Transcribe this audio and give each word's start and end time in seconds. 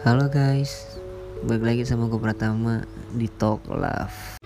Halo 0.00 0.32
guys, 0.32 0.96
balik 1.44 1.60
lagi 1.60 1.82
sama 1.84 2.08
gue 2.08 2.16
Pratama 2.16 2.88
di 3.12 3.28
Talk 3.36 3.60
Love. 3.68 4.40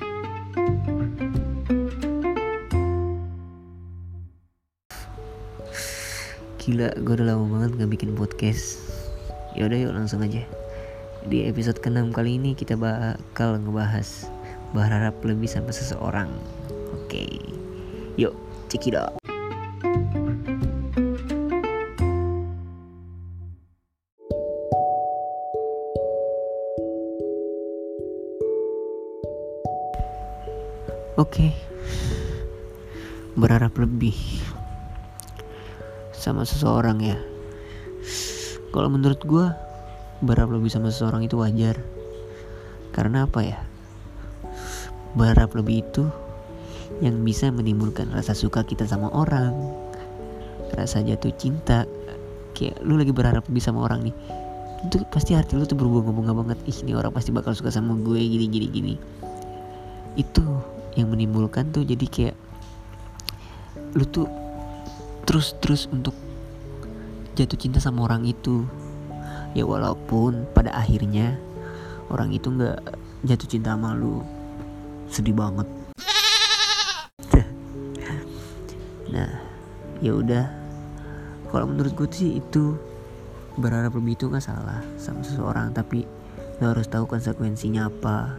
Gila, 6.58 6.98
gue 6.98 7.14
udah 7.14 7.26
lama 7.30 7.46
banget 7.46 7.70
gak 7.78 7.86
bikin 7.86 8.18
podcast. 8.18 8.82
Yaudah 9.54 9.78
yuk 9.78 9.94
langsung 9.94 10.26
aja. 10.26 10.42
Di 11.30 11.46
episode 11.46 11.78
ke-6 11.78 12.10
kali 12.10 12.34
ini 12.34 12.58
kita 12.58 12.74
bakal 12.74 13.62
ngebahas 13.62 14.26
berharap 14.74 15.14
lebih 15.22 15.46
sama 15.46 15.70
seseorang. 15.70 16.34
Oke, 16.98 17.30
yuk 18.18 18.34
check 18.66 18.90
Oke, 31.14 31.54
berharap 33.38 33.78
lebih 33.78 34.18
sama 36.10 36.42
seseorang 36.42 36.98
ya. 36.98 37.14
Kalau 38.74 38.90
menurut 38.90 39.22
gue, 39.22 39.46
berharap 40.26 40.58
lebih 40.58 40.74
sama 40.74 40.90
seseorang 40.90 41.22
itu 41.22 41.38
wajar. 41.38 41.78
Karena 42.90 43.30
apa 43.30 43.46
ya? 43.46 43.62
Berharap 45.14 45.54
lebih 45.54 45.86
itu 45.86 46.02
yang 46.98 47.22
bisa 47.22 47.46
menimbulkan 47.54 48.10
rasa 48.10 48.34
suka 48.34 48.66
kita 48.66 48.82
sama 48.82 49.06
orang, 49.14 49.54
rasa 50.74 50.98
jatuh 50.98 51.30
cinta. 51.38 51.86
Kayak 52.58 52.82
lu 52.82 52.98
lagi 52.98 53.14
berharap 53.14 53.46
lebih 53.46 53.62
sama 53.62 53.86
orang 53.86 54.10
nih, 54.10 54.14
itu 54.90 54.98
pasti 55.14 55.38
hati 55.38 55.54
lu 55.54 55.62
tuh 55.62 55.78
berbunga-bunga 55.78 56.34
banget. 56.34 56.58
Ih, 56.66 56.78
ini 56.82 56.98
orang 56.98 57.14
pasti 57.14 57.30
bakal 57.30 57.54
suka 57.54 57.70
sama 57.70 57.94
gue 58.02 58.18
gini 58.18 58.50
gini 58.50 58.66
gini. 58.66 58.94
Itu 60.18 60.73
yang 60.94 61.10
menimbulkan 61.10 61.70
tuh 61.74 61.82
jadi 61.82 62.06
kayak 62.06 62.36
lu 63.94 64.06
tuh 64.06 64.26
terus 65.26 65.54
terus 65.58 65.86
untuk 65.90 66.14
jatuh 67.34 67.58
cinta 67.58 67.78
sama 67.82 68.06
orang 68.06 68.26
itu. 68.26 68.66
Ya 69.54 69.62
walaupun 69.62 70.50
pada 70.50 70.74
akhirnya 70.74 71.38
orang 72.10 72.34
itu 72.34 72.50
nggak 72.50 72.78
jatuh 73.26 73.48
cinta 73.50 73.74
sama 73.74 73.94
lu. 73.94 74.22
Sedih 75.10 75.34
banget. 75.34 75.66
Nah 79.14 79.30
ya 80.02 80.10
udah. 80.10 80.46
Kalau 81.54 81.70
menurut 81.70 81.94
gue 81.94 82.08
sih 82.10 82.42
itu 82.42 82.74
berharap 83.54 83.94
lebih 83.94 84.18
itu 84.18 84.26
nggak 84.26 84.42
salah 84.42 84.82
sama 84.98 85.22
seseorang 85.22 85.70
tapi 85.70 86.02
lo 86.58 86.74
harus 86.74 86.90
tahu 86.90 87.06
konsekuensinya 87.06 87.86
apa 87.86 88.34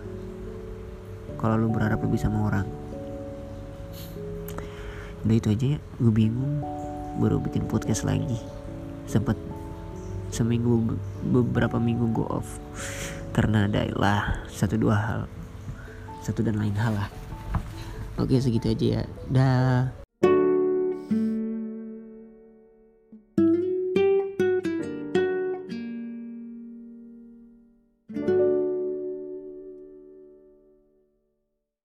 kalau 1.40 1.56
lu 1.60 1.68
berharap 1.72 2.02
lebih 2.04 2.20
sama 2.20 2.48
orang. 2.48 2.68
Udah 5.26 5.36
itu 5.36 5.48
aja 5.50 5.66
ya 5.76 5.80
gue 5.82 6.14
bingung. 6.14 6.62
Baru 7.18 7.42
bikin 7.42 7.66
podcast 7.66 8.06
lagi. 8.06 8.38
Sempat 9.10 9.40
seminggu 10.30 11.00
beberapa 11.26 11.82
minggu 11.82 12.12
gue 12.14 12.28
off. 12.30 12.62
Karena 13.34 13.68
ada 13.68 13.84
lah 13.96 14.46
satu 14.52 14.78
dua 14.78 14.96
hal. 14.96 15.22
Satu 16.22 16.46
dan 16.46 16.62
lain 16.62 16.76
hal 16.78 16.94
lah. 16.96 17.10
Oke 18.16 18.40
segitu 18.40 18.72
aja 18.72 18.86
ya. 18.86 19.04
Dah 19.28 20.05